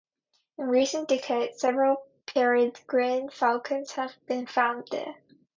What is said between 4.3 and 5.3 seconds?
found there.